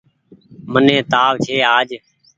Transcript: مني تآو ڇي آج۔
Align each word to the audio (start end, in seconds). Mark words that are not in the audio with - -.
مني 0.71 0.97
تآو 1.11 1.33
ڇي 1.45 1.55
آج۔ 1.77 1.89